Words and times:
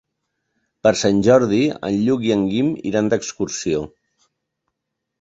Per 0.87 0.93
Sant 1.01 1.19
Jordi 1.27 1.61
en 1.75 1.99
Lluc 2.07 2.27
i 2.31 2.35
en 2.39 2.49
Guim 2.57 2.75
iran 2.95 3.15
d'excursió. 3.15 3.87